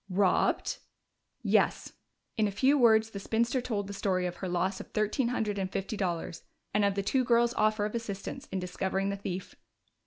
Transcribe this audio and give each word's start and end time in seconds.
"Robbed?" 0.09 0.79
"Yes." 1.43 1.93
In 2.35 2.47
a 2.47 2.51
few 2.51 2.75
words 2.75 3.11
the 3.11 3.19
spinster 3.19 3.61
told 3.61 3.85
the 3.85 3.93
story 3.93 4.25
of 4.25 4.37
her 4.37 4.49
loss 4.49 4.79
of 4.79 4.87
thirteen 4.87 5.27
hundred 5.27 5.59
and 5.59 5.71
fifty 5.71 5.95
dollars, 5.95 6.41
and 6.73 6.83
of 6.83 6.95
the 6.95 7.03
two 7.03 7.23
girls' 7.23 7.53
offer 7.53 7.85
of 7.85 7.93
assistance 7.93 8.47
in 8.51 8.57
discovering 8.57 9.09
the 9.09 9.15
thief. 9.17 9.53